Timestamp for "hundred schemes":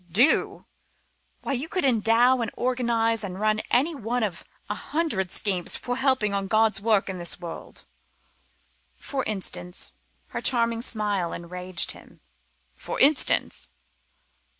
4.73-5.75